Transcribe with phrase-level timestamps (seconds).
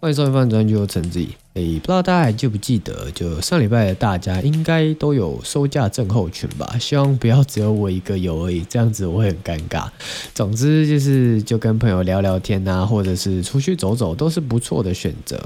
[0.00, 1.28] 欢迎收听《饭专》，就陈志毅。
[1.54, 6.76] 诶，不知道大家还记不记得，就上礼拜的大家应该都有收假症候群吧？
[6.78, 9.88] 希望不要只有我一个有而已，这样子我会很尴尬。
[10.32, 15.36] 总之就是，就跟朋友聊聊天啊，或者是出去走走，都是不错的选择。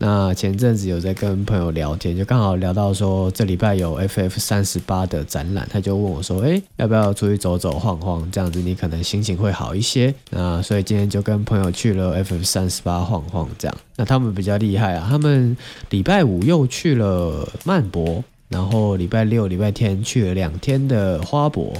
[0.00, 8.30] 那前阵子有在跟朋友聊天，就刚好聊到说这礼拜有 FF 三十八的展览，他就问我说：“哎，要不要出去走走晃晃？
[8.30, 13.76] 这样子你可能心情会好一些。”那所以今天就跟朋友去了 FF 三十八晃晃，这样。
[13.96, 15.56] 那他们比较厉害啊，他们
[15.90, 21.72] 礼拜五又去了曼博，然后礼拜六、礼拜天去了两天的花博。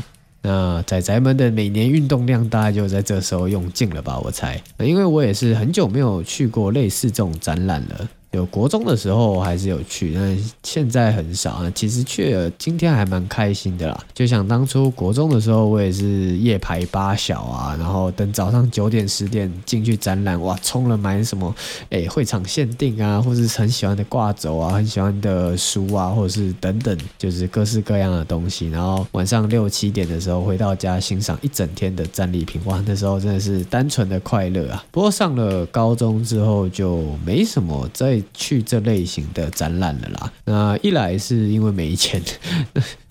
[0.48, 4.58] 那仔仔们的每年运动量大概就在这时候用尽了吧，我猜。
[4.78, 8.08] 因为我也是很久没有去过类似这种展览了。
[8.32, 11.72] 有国中的时候还是有去，但现在很少啊。
[11.74, 14.04] 其实去了，今天还蛮开心的啦。
[14.12, 21.54] 就像当初国中的时候，我也是夜排八小啊，然后等早上九点十点进去展览，哇，冲了买什么？
[21.88, 28.68] 哎，会场限定啊，或是很喜欢的挂轴啊，很喜欢的书啊，或者是等等，就是各式各样的东西。
[28.68, 34.84] 然后晚上六七点的时候回到家，欣赏一整天的战利品，哇，那时候真的是单纯的快乐啊。
[34.90, 38.17] 不过上了高中之后就没什么在。
[38.34, 40.32] 去这类型的展览了啦。
[40.44, 42.22] 那一来是因为没钱。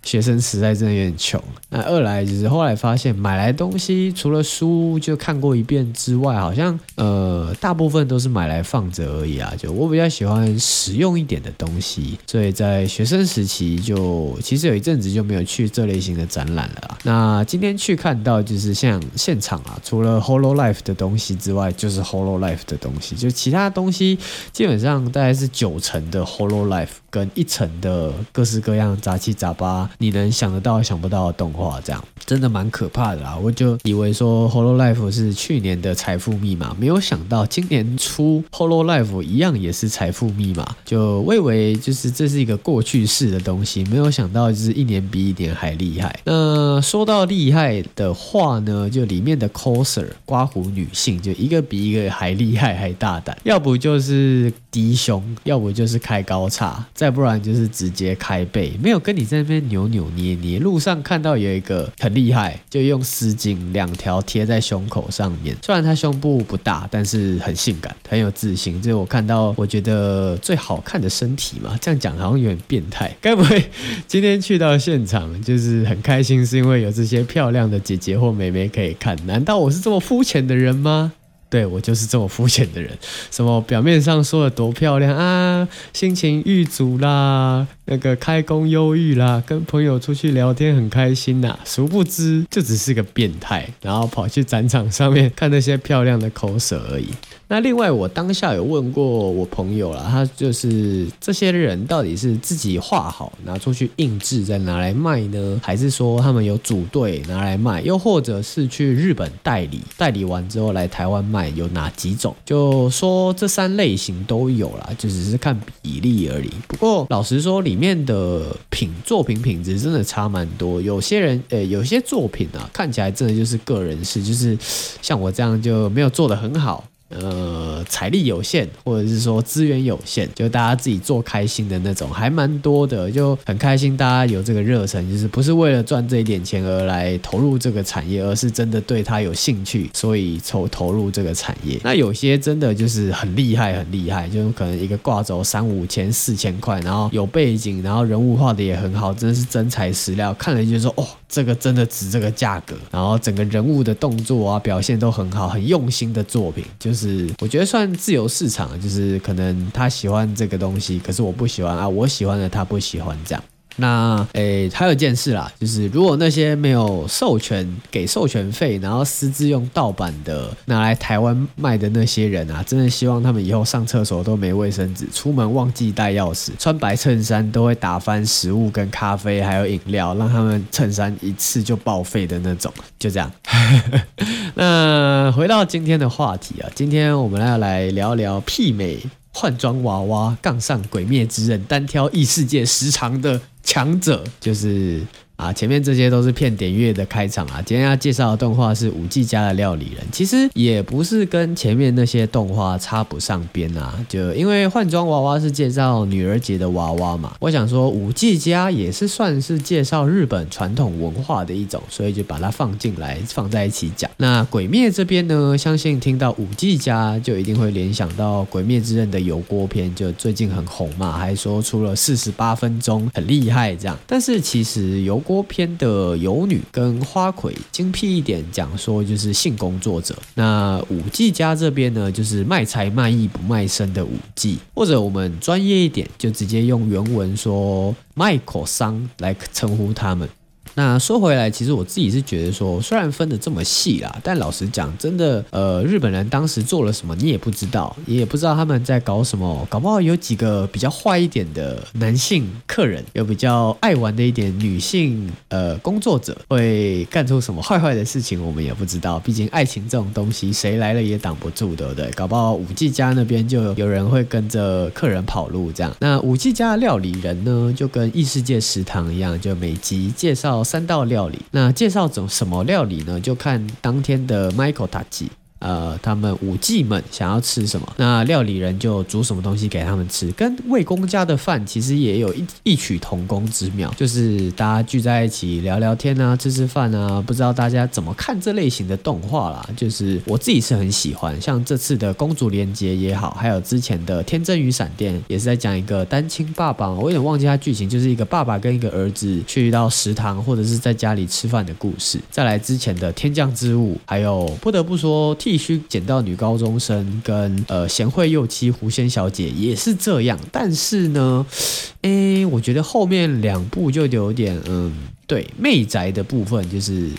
[0.07, 1.41] 学生时代真的有点穷。
[1.69, 9.53] 那二来就是后来发现买来东西除了书就看过一遍之外，好像呃大部分都是买来放着而已啊。
[9.57, 16.97] 就我比较喜欢实用一点的东西，所以在学生时期就其实有一阵子就没有去这类型的展览了。
[17.03, 24.17] 那今天去看到就是像现场啊，除了 Hololive 的东西之外，就是 Hololive 的东西，就其他东西
[24.53, 29.89] 基本上大概是九成的 Hololive 跟一层的各式各样杂七杂八。
[29.97, 33.35] 你能想得到想不到的动画，这样真的蛮可怕的啦！
[33.41, 40.75] 我就以为说《Hololive》是去年的财富密码，没有想到今年出《Hololive》一样也是财富密码。
[40.85, 46.19] 就我以为就是这是一个过去式的东西，没有想到就是一年比一年还厉害。
[46.25, 59.87] 那说到厉害的话呢，就里面的 coser 刮胡女性，就一个比一个还厉害还大胆，要不就是低胸，要不就是开高叉，再不然就是直接开背，没有跟你在那边扭。
[59.87, 65.55] 扭捏捏，路上看到有一个很厉害，就用丝巾两条贴在胸口上面。
[65.63, 68.81] 虽然他胸部不大，但是很性感，很有自信。
[68.81, 71.77] 这是我看到我觉得最好看的身体嘛。
[71.79, 73.15] 这样讲好像有点变态。
[73.21, 73.63] 该不会
[74.07, 79.15] 今天去到现场就是很开心，是因为有这些漂亮的姐姐或妹妹可以看？
[79.25, 81.13] 难道我是这么肤浅的人吗？
[81.49, 82.91] 对，我就是这么肤浅的人，
[83.31, 97.07] 什么表面上说的多漂亮啊，心情郁卒啦，那个开工忧郁啦，跟朋友出去聊天很开心呐，殊不知就只是个变态，然后跑去展场上面看那些漂亮的口舌而已。
[97.49, 112.35] 那另外，我当下有问过我朋友啦，他就是这些人到底是自己画好拿出去印制再拿来卖呢，还是说他们有组队拿来卖，又或者是去日本代理，代理完之后来台湾卖，有哪几种？
[112.45, 116.51] 就说这三类型都有啦，就只是看比例而已。
[116.67, 120.81] 不过老实说，里面的品作品品质真的差蛮多。
[120.81, 124.57] 有些人，呃，有些作品啊，看起来真的就是个人式，就是
[125.01, 126.83] 像我这样就没有做得很好。
[127.09, 133.95] 呃，财力有限，或者是说资源有限，就大家自己做开心的那种，还蛮多的，就很开心。
[133.95, 141.79] 大家有这个热忱，就是不是为了赚这一点钱而来投入这个产业，而是真的对他有兴趣，所以投投入这个产业。
[141.81, 152.75] 那有些真的就是很厉害，很厉害，就可能一个挂轴三五千、四千块，然后有背景，然后人物画的也很好，真的是真材实料，看了就说哦，这个真的值这个价格。
[152.91, 156.96] 然后整个人物的动作啊，表现都很好，很用心的作品，就是。
[156.97, 163.43] 是，我觉得算自由市场，就是可能他喜欢这个东西，可是我不喜欢啊，我喜欢的他不喜欢这样。
[163.77, 182.73] 那诶，还有一件事啦，就是如果那些没有授权给授权费，然后私自用盗版的拿来台湾卖的那些人啊，真的希望他们以后上厕所都没卫生纸，出门忘记带钥匙，穿白衬衫都会打翻食物跟咖啡还有饮料，让他们衬衫一次就报废的那种。
[182.97, 183.31] 就这样。
[184.55, 188.97] 那回到今天的话题啊，今天我们要来聊聊媲美
[189.31, 195.01] 换装娃娃杠上鬼灭之刃单挑异世界时长的强者，就是
[195.37, 197.61] 啊，前面这些都是骗点阅的开场啊。
[197.63, 203.93] 今天要介绍的动画是舞伎家的料理人，其实也不是跟前面那些动画插不上边啊。
[204.09, 214.09] 就因为换装娃娃是介绍女儿节的娃娃嘛，我想说舞伎家也是算是介绍日本传统文化的一种，所以就把它放进来放在一起讲。
[214.17, 223.95] 那鬼灭这边呢，相信听到舞伎家就一定会联想到《鬼灭之刃》的油锅篇，就最近很红嘛，还说出了四十八分钟，很厉害这样。
[224.07, 240.29] 但是其实油锅篇的游女跟花魁精辟一点讲说就是性工作者，那舞伎家这边呢就是卖财卖艺不卖身的舞伎，或者我们专业一点就直接用原文说卖口桑来称呼他们。
[240.77, 259.17] 那说回来，其实我自己是觉得说，虽然分得这么细啦，但老实讲，真的，呃，日本人当时做了什么，你也不知道，你也不知道他们在搞什么，搞不好有几个比较坏一点的男性客人，有比较爱玩的一点女性呃工作者，会干出什么 坏坏的事情，我们也不知道。
[259.21, 262.07] 毕竟爱情这种东西，谁来了也挡不住，对不对？
[262.11, 265.91] 搞不好舞伎家那边就有人会跟着客人跑路这样。
[265.99, 270.63] 那舞伎家的料理人呢，就跟异世界食堂一样，就每集介绍。
[270.67, 273.19] 三道料理，那介绍种什么料理呢？
[273.21, 275.31] 就看当天的 Michael 塔吉。
[275.59, 287.19] 呃，他们舞伎们想要吃什么，那料理人就煮什么东西给他们吃，跟魏公家的饭其实也有一异曲同工之妙，就是大家聚在一起聊聊天啊，吃吃饭啊。
[287.25, 289.67] 不知道大家怎么看这类型的动画啦？
[289.75, 302.19] 就是我自己是很喜欢，像这次的公主连结也好，还有之前的天真与闪电，也是在讲一个单亲爸爸，我有点忘记他剧情，就是一个爸爸跟一个儿子去到食堂或者是在家里吃饭的故事。
[302.29, 305.35] 再来之前的天降之物，还有不得不说。
[305.47, 311.45] 必须捡到女高中生跟呃贤惠幼妻狐仙小姐也是这样，但是呢，
[312.03, 314.93] 诶，我觉得后面两部就有点嗯，
[315.25, 317.09] 对，媚宅的部分就是。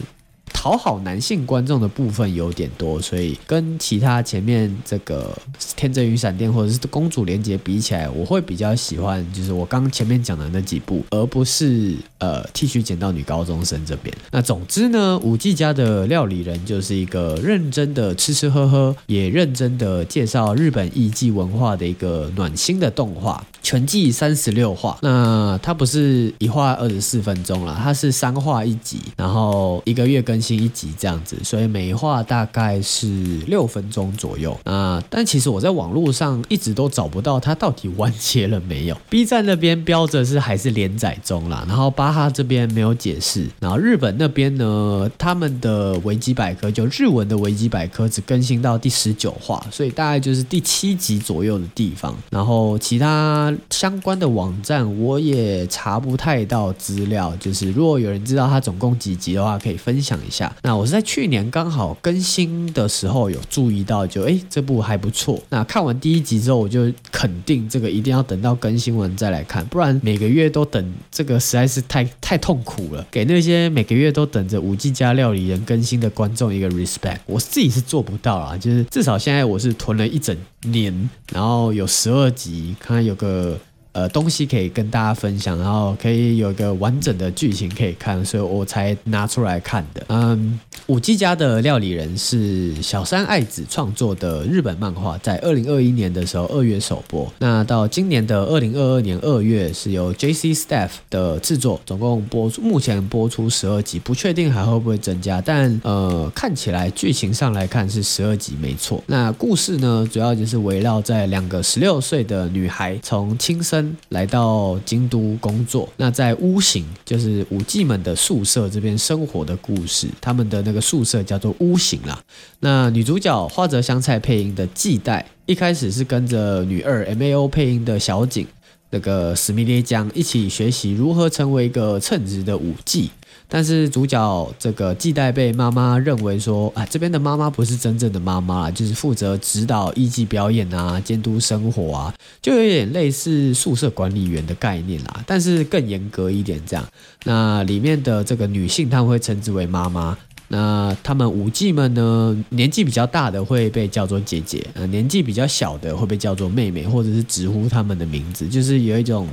[0.58, 5.32] 讨好男性观众的部分有点多，所以跟其他前面这个
[5.76, 14.12] 《天真与闪电》或者是《公主连结》比起来，我会比较喜欢就是我刚前面讲的那几部，而不是呃剃须剪到女高中生这边。
[14.32, 23.46] 那总之呢，五 G 家的料理人就是一个认真的吃吃喝喝，也认真的介绍日本艺伎文化的一个暖心的动画。
[23.60, 33.06] 全季三十六话，那它不是一话二十四分钟了，它是三话一集，然后一个月更新一集这样子，所以每一话大概是
[33.46, 34.58] 六分钟左右。
[34.64, 53.54] 啊但其实我在网络上一直都找不到它到底完结了没有， B 站那边标着是还是连载中啦，然后巴哈这边没有解释，然后日本那边呢，他们的维基百科就日文的维基百科只更新到第十九话，所以大概就是第七集左右的地方，然后其他。
[53.70, 60.37] 相关的网站我也查不太到资料，就是如果有人知道它总共几集的话，可以分享一下。
[60.62, 65.40] 那我是在去年刚好更新的时候有注意到就，就诶这部还不错。
[65.48, 73.06] 那看完第一集之后，我就肯定这个一定要等到更新完再来看，不然每个月都等这个实在是太太痛苦了。
[73.10, 78.56] 给那些每个月都等着五 G 加料理人更新的观众一个 respect，我自己是做不到啊。
[78.56, 83.58] 就是至少现在我是囤了一整年，然后有十二集，看看有个。
[83.98, 90.06] 呃，东西可以跟大家分享，然后可以有一个完整的剧情可以看，所以我才拿出来看的。
[90.08, 109.02] 嗯，五 G 家的料理人是小山爱子创作的日本漫画，在二零二一年的时候二月首播，那到今年的二零二二年二月是由 JC Staff 的制作，总共播出目前播出十二集，不确定还会不会增加，但呃看起来剧情上来看是十二集没错。
[109.06, 113.87] 那故事呢，主要就是围绕在两个十六岁的女孩从轻生。
[114.10, 120.08] 来到京都工作，那在屋形，就是武妓们的宿舍这边生活的故事。
[120.20, 122.22] 他们的那个宿舍叫做屋形啦。
[122.60, 128.46] 那女主角花泽香菜配音的纪代，一开始是跟着女二 MAO 配音的小景，
[128.90, 133.10] 那个史密列江一起学习如何成为一个称职的舞伎。
[133.48, 146.86] 但是主角这个纪代被妈妈认为说啊，这边的妈妈不是真正的妈妈，就是负责指导艺伎表演啊，监督生活啊，就有点类似宿舍管理员的概念啦，但是更严格一点这样。
[147.24, 150.16] 那里面的这个女性，他们会称之为妈妈。
[150.50, 159.28] 那他们舞伎们呢，年纪比较大的会被叫做姐姐，呃，年纪比较小的会被叫做妹妹，或者是直呼他们的名字，就是有一种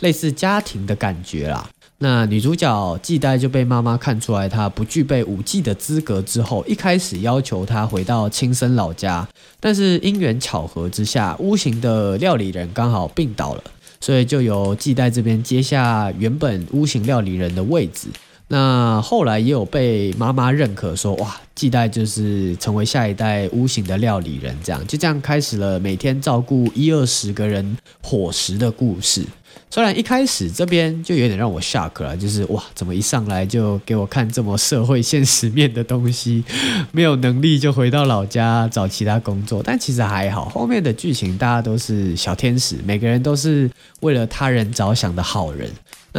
[0.00, 1.66] 类似家庭的感觉啦。
[2.00, 9.26] 那女主角纪代就被妈妈看出来她不具备舞技的资格之后，一开始要求她回到亲生老家，
[9.58, 13.64] 但是因缘巧合之下，屋形的料理人刚好病倒了，
[14.00, 18.06] 所以就由纪代这边接下原本屋形料理人的位置。
[18.50, 29.22] 那后来也有被妈妈认可说，哇，纪代就是成为下一代屋型的料理人，这样就这样开始了每天照顾一二十个人伙食的故事。
[29.70, 36.42] 虽然一开始这边就有点让我吓壳了，就是哇，怎么一上来就给我看这么社会现实面的东西？
[36.90, 39.62] 没有能力就回到老家找其他工作。
[39.62, 43.70] 但其实还好，后面的剧情大家都是小天使，每个人都是
[44.00, 45.70] 为了他人着想的好人。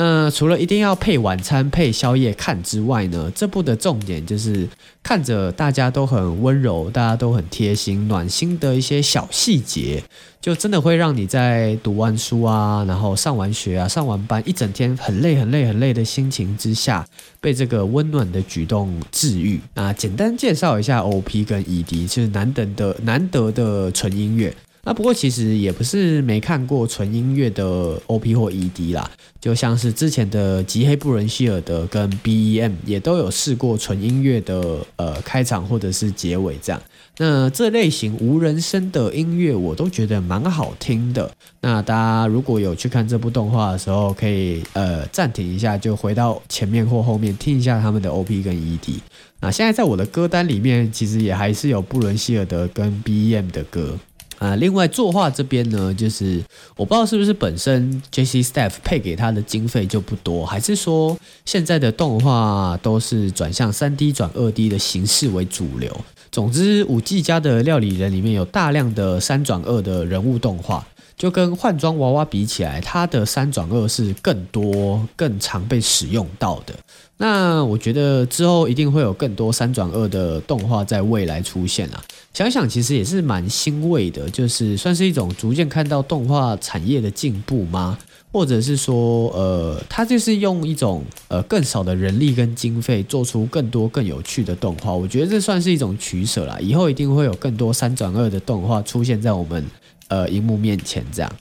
[0.02, 4.66] 那除了一定要配晚餐、配宵夜看之外呢，这部的重点就是
[5.04, 10.02] 看着大家都很温柔，大家都很贴心、暖心的一些小细节，
[10.40, 17.06] 就真的会让你在读完书啊，然后上完学啊、上完班一整天很累、很累、很累的心情之下，
[17.42, 19.60] 被这个温暖的举动治愈。
[19.74, 24.56] 那简单介绍一下 OP 跟 ED，就是难得的、难得的纯音乐。
[24.84, 29.10] 那不过其实也不是没看过纯音乐的 OP 或 ED 啦，
[29.40, 36.82] 就像是之前的极黑布伦希尔德跟 BEM 也都有试过纯音乐的呃开场或者是结尾这样。
[37.18, 41.30] 那这类型无人声的音乐我都觉得蛮好听的。
[41.60, 49.00] 那大家如果有去看这部动画的时候，可以呃暂停一下，就回到前面或后面听一下他们的 OP 跟 ED。
[49.42, 53.98] 那现在在我的歌单里面，其实也还是有布伦希尔德跟 BEM 的歌。
[54.40, 56.42] 啊，另外作画这边呢，就是
[56.76, 61.16] 我不知道是不是本身 JC Staff 配给他的经费就不多，还是说
[61.46, 65.96] 现在的动画都是转向三 D 转二 D 的形式为主流。
[66.32, 70.88] 总之，五 G 家的料理人里面有大量的三转二的人物动画，
[71.20, 76.74] 就跟换装娃娃比起来，它的三转二是更多、更常被使用到的。
[77.18, 82.02] 那我觉得之后一定会有更多三转二的动画在未来出现啊！
[82.34, 87.98] 想想其实也是蛮欣慰的，就是算是一种逐渐看到动画产业的进步吗？
[88.32, 94.94] 或者是说，呃，它就是用一种呃更少的人力跟经费做出更多更有趣的动画。
[94.94, 99.66] 我觉得这算是一种取舍啦，以后一定会有更多三转二的动画出现在我们
[100.10, 101.32] 呃荧幕面前，这样。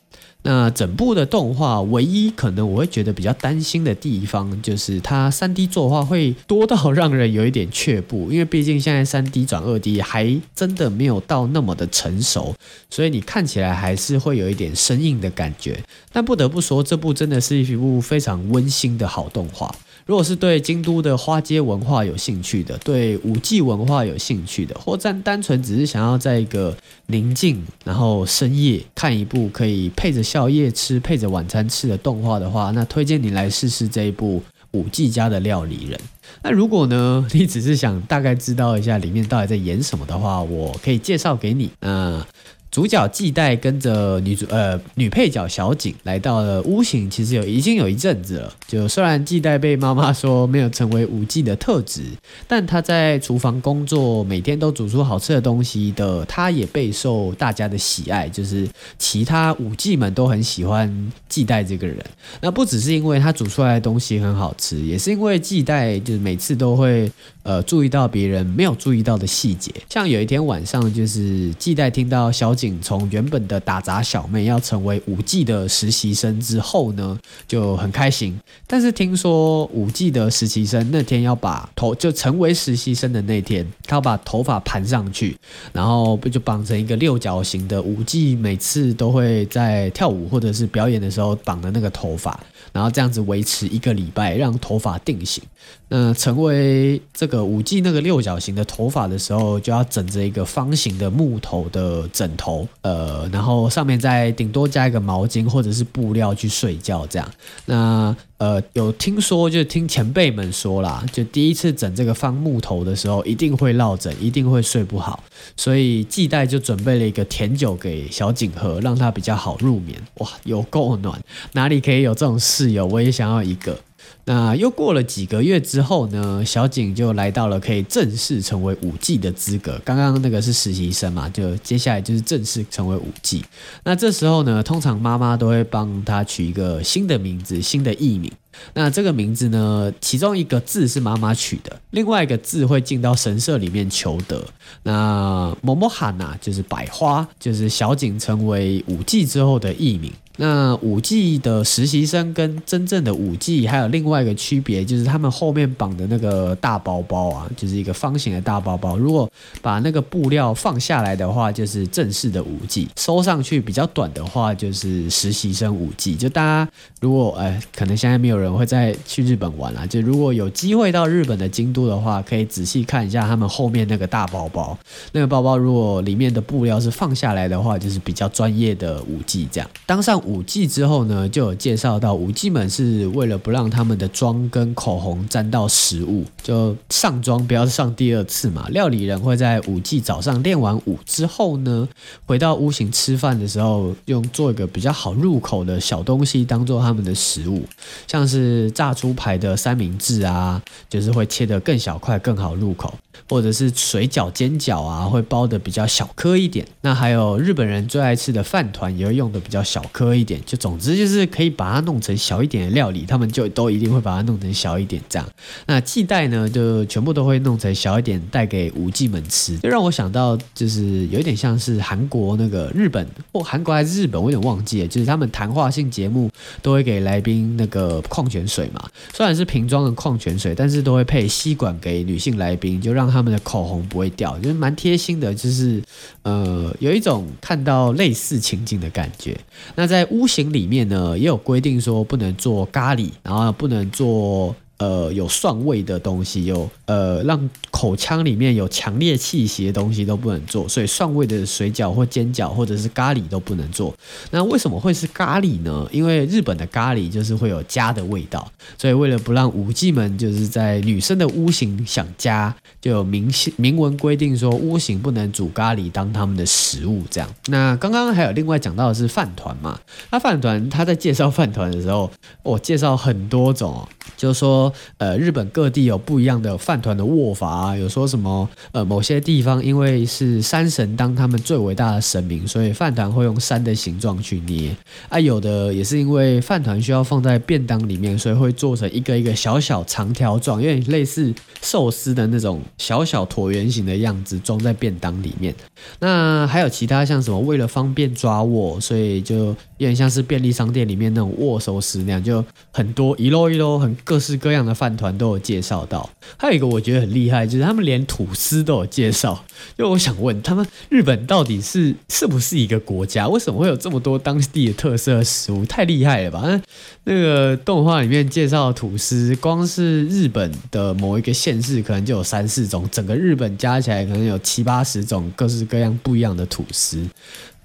[0.42, 12.54] 那整部的动画，唯一可能我会觉得比较担心的地方，就是它 3D 作画会多到让人有一点却步，因为毕竟现在 3D 转 2D 还真的没有到那么的成熟，
[12.88, 15.82] 所以你看起来还是会有一点生硬的感觉。
[16.12, 19.74] 但不得不说，这部真的是一部非常温馨的好动画。
[20.08, 26.74] 如果是对京都的花街文化有兴趣的，对五 G 文化有兴趣的，或者单纯只是想要在一个
[27.08, 36.00] 宁静然后深夜看一部可以配着宵夜吃、配着晚餐吃的动画的话，那推荐你来试试这一部五 G 家的料理人。
[36.42, 41.70] 那如果呢，你只是想大概知道一下里面到底在演什么的话，我可以介绍给你。
[41.80, 42.26] 那
[42.70, 48.52] 主角纪代跟着女主呃女配角小景来到了屋型，其实有已经有一阵子了。
[48.66, 52.02] 就虽然纪代被妈妈说没有成为舞伎的特质，
[52.46, 58.28] 但他在厨房工作，每天都煮出好吃的东西的，他也备受大家的喜爱。
[58.28, 61.96] 就是其他舞伎们都很喜欢纪代这个人。
[62.40, 67.10] 那不只是因为他煮出来的东西很好吃，也是因为纪代就是每次都会
[67.42, 69.72] 呃注意到别人没有注意到的细节。
[69.88, 72.80] 像有一天晚上，就是纪代听到小景。
[72.82, 78.38] 从原本的打杂小妹要成为舞伎的实习生之后呢，就很开心。
[78.66, 85.36] 但是听说舞伎的实习生那天要把头就成为实习生的那天，他要把头发盘上去，
[85.72, 92.38] 然后不就绑成一个六角形的舞伎每次都会在跳舞或者是表演的时候绑的那个头发，
[92.72, 95.42] 然后这样子维持一个礼拜，让头发定型。
[95.90, 102.47] 那成为这个舞伎那个六角形的头发的时候，就要枕着一个方形的木头的枕头，
[102.82, 107.28] 呃，然后上面再顶多加一个毛巾或者是布料去睡觉这样。
[107.66, 115.22] 那呃，有听说就听前辈们说啦，就第一次枕这个方木头的时候，一定会落枕，一定会睡不好，
[115.56, 120.00] 所以纪代就准备了一个甜酒给小景喝，让他比较好入眠。
[120.18, 121.20] 哇，有够暖，
[121.52, 122.86] 哪里可以有这种室友？
[122.86, 123.76] 我也想要一个。
[124.24, 129.80] 那又过了几个月之后呢，小景就来到了可以正式成为舞伎的资格。
[129.84, 133.42] 刚刚那个是实习生嘛，就接下来就是正式成为舞伎。
[133.84, 138.30] 那这时候呢，通常妈妈都会帮他取一个新的名字、新的艺名。
[138.74, 144.44] 那这个名字呢，其中一个字是妈妈取的，另外一个字会进到神社里面求得。
[144.82, 150.12] 那某某喊”呐就是百花，就是小景成为舞伎之后的艺名。
[150.40, 158.96] 那五 G 的实习生跟真正的五 G 还有另外一个区别，就是他们后面绑的那个大包包啊，就是一个方形的大包包。
[158.96, 159.28] 如果
[159.60, 166.14] 把那个布料放下来的话，就是正式的五 G；收上去比较短的话，就是实习生五 G。
[166.14, 169.84] 就大家如果哎，可能现在没有人会再去日本玩了。
[169.88, 174.78] 就如果有机会到日本的京都的话，可以仔细看一下他们后面那个大包包。
[175.10, 179.48] 那个包包如果里面的布料是放下来的话，就是比较专业的五 G。
[179.50, 188.68] 这样当上五 G 之后呢，就有介绍到五 G 们是为了不让他们的妆跟口红沾到食物，就上妆不要上第二次嘛。
[188.68, 191.88] 料理人会在五 G 早上练完舞之后呢，
[192.26, 197.64] 回到屋型吃饭的时候，用做一个比较好入口的小东西当做他们的食物，
[198.06, 202.92] 像是炸猪排的三明治啊，就是会切得更小块更好入口。
[203.28, 206.64] 或者是水饺、煎饺啊，会包的比较小颗一点。
[206.82, 210.40] 那还有日本人最爱吃的饭团，也会用的比较小颗一点。
[210.44, 215.28] 就总之就是可以把它弄成小一点的料理，他们就都一定会把它弄成小一点这样。
[215.66, 219.58] 那记袋呢，就全部都会弄成小一点，带给舞伎们吃。
[219.58, 224.86] 就让我想到，就是有一点像是韩国那个日本或韩国还是日本，我有点忘记了。
[224.86, 226.30] 就是他们谈话性节目
[226.62, 233.08] 都会给来宾那个矿泉水嘛，虽然是瓶装的矿泉水，但是都会配吸管给女性来宾，就让。
[233.08, 235.82] 他们的口红不会掉，就是蛮贴心的，就是
[236.24, 239.34] 呃，有一种看到类似情景的感觉。
[239.76, 244.54] 那在屋型里面呢，也有规定说不能做咖喱，然后不能做。
[244.78, 253.92] 呃，有蒜味的东西，有呃，让口腔里面有强烈气息的东西都不能做，所以蒜味的水饺或煎饺或者是咖喱都不能做。
[254.30, 255.88] 那为什么会是咖喱呢？
[255.90, 267.02] 因为日本的咖喱就是会有家的味道，所以为了不让舞伎们就是在女生的屋型想家，就有明明文规定说屋型不能煮咖喱当他们的食物。
[267.10, 267.28] 这样。
[267.48, 269.80] 那刚刚还有另外讲到的是饭团嘛？
[270.12, 272.08] 那饭团他在介绍饭团的时候，
[272.44, 273.84] 我、介绍很多种，
[274.16, 274.67] 就是说。
[274.98, 284.74] 呃，日本各地有不一样的饭团的握法啊，有说什么呃，某些地方因为是山神当他们最伟大的神明，所以饭团会用山的形状去捏
[285.08, 285.18] 啊。
[285.18, 291.32] 有的也是因为饭团需要放在便当里面，所以会做成一个一个小小长条状，有点类似
[291.62, 295.54] 寿司的那种小小椭圆形的样子，装在便当里面。
[296.00, 304.57] 那还有其他像什么，为了方便抓握，所以就有点像是便利商店里面那种握寿司那样，就很多一摞一摞，很各式各样。
[304.58, 309.44] 这样的饭团都有介绍到，还有一个我觉得很厉害，就是他们连吐司都有介绍。
[309.76, 313.28] 就我想问，他们日本到底是是不是一个国家？
[313.28, 315.64] 为什么会有这么多当地的特色食物？
[315.66, 316.42] 太厉害了吧！
[316.44, 316.60] 那
[317.04, 327.06] 那个动画里面介绍吐司，光是日本的某一个县市可能就有三四种，整个日本加起来可能有七八十种各式各样不一样的吐司。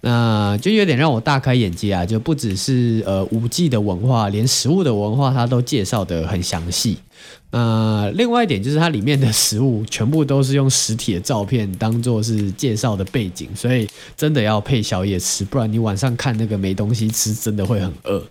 [0.05, 2.05] 那就有点让我大开眼界啊！
[2.05, 6.97] 就不只是呃五 G 的文化，连食物的文化他都介绍的很详细。
[7.51, 18.23] 那另外一点就是它里面的食物全部都是用实体的照片当做是介绍的背景，所以真的要配宵夜吃，不然你晚上看那个没东西吃，真的会很饿。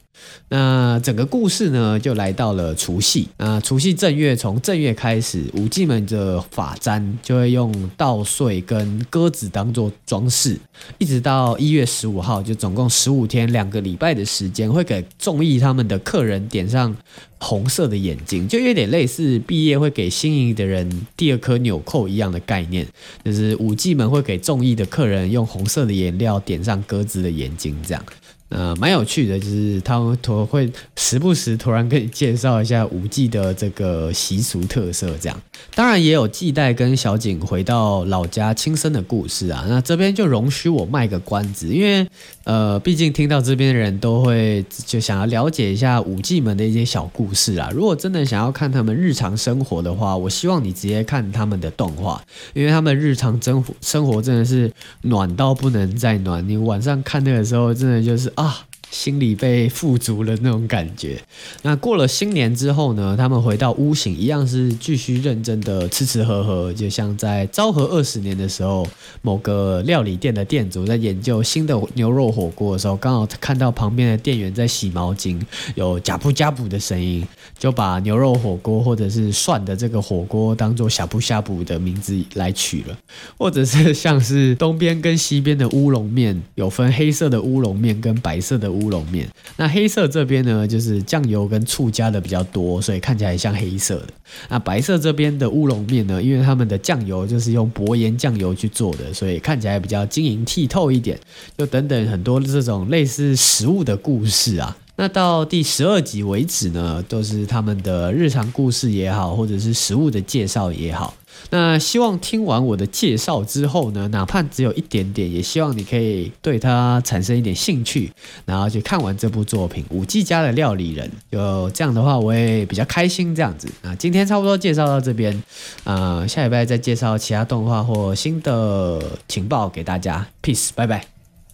[0.48, 3.28] 那整个故事呢，就来到了除夕。
[3.38, 10.56] 那除夕正月，从正月开始，武伎们的发簪就会用稻穗跟鸽子当做装饰，
[10.98, 16.94] 一直到一月十五号，就总共十五天，两个礼拜的时间，会给中意他们的客人点上
[17.42, 22.86] 红色的眼睛，就有点类似毕业会给心仪的人第二颗纽扣一样的概念，
[23.24, 28.02] 就是舞伎们会给中意的客人用红色的颜料点上鸽子的眼睛，这样。
[28.48, 30.14] 呃，蛮有趣的，就是他们
[30.46, 30.70] 会
[31.12, 35.38] 时不时突然跟你介绍一下舞伎的这个习俗特色，这样。
[35.74, 39.66] 当然也有季代跟小景回到老家亲生的故事啊。
[39.68, 42.08] 那这边就容许我卖个关子，因为
[42.44, 47.70] 呃，毕竟听到这边的人都会就想要了解一下舞伎们的一些小故事啊。
[47.74, 54.72] 如果真的想要看他们日常生活的话，我希望你直接看他们的动画，因为他们日常生活生活真的是
[55.02, 56.48] 暖到不能再暖。
[56.48, 58.32] 你晚上看那个时候，真的就是。
[58.34, 61.18] 啊，心里被富足了那种感觉。
[61.62, 66.70] 那过了新年之后呢，他们回到屋型，一样是继续认真的吃吃喝喝。
[66.74, 68.86] 就像在昭和二十年的时候，
[69.22, 75.40] 某个料理店的店主在研究新的牛肉火锅的时候，刚好看到旁边的店员在洗毛巾，
[75.74, 77.26] 有呷哺呷哺的声音，
[77.58, 82.98] 就把牛肉火锅或者是涮的这个火锅当做呷哺呷哺的名字来取了。
[83.38, 88.32] 或者是像是东边跟西边的乌龙面，有分黑色的乌龙面跟白。
[88.32, 89.28] 白色的乌乌龙面。
[89.56, 94.08] 那黑色这边呢，就是酱油跟醋加的比较多，所以看起来像黑色的。
[94.48, 101.18] 那白色这边的乌龙面呢，因为他们的酱油就是用薄盐酱油去做的，所以看起来比较晶莹剔透一点。
[101.56, 104.76] 就等等很多这种类似食物的故事啊。
[104.96, 111.14] 那到第十二集为止呢，都是他们的日常故事也好，或者是食物的介绍也好。
[111.50, 118.10] 那希望听完我的介绍之后呢，哪怕只有一点点，也希望你可以对它产生一点兴趣，
[118.44, 121.08] 然后去看完这部作品《五 G 家的料理人》。
[121.30, 123.34] 就这样的话，我也比较开心。
[123.34, 125.42] 这样子，那今天差不多介绍到这边，
[125.84, 130.26] 呃，下礼拜再介绍其他动画或新的情报给大家。
[130.42, 131.04] Peace，拜拜。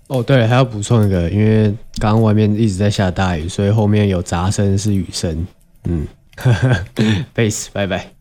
[0.07, 1.65] 哦，对了，还要补充一个，因为
[1.99, 5.47] 刚刚外面一直在下大雨，所以后面有杂声是雨声。
[5.85, 6.07] 嗯，
[7.35, 8.18] Peace，拜拜。